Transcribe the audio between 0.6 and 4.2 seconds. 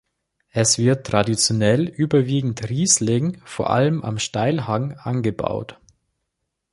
wird traditionell überwiegend Riesling vor allem am